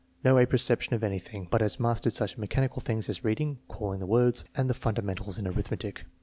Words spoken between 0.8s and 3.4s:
of anything, but has mastered such mechanical tilings as